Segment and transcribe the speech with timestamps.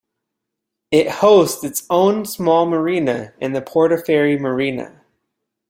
[0.89, 4.99] It hosts its own small Marina, the Portaferry Marina.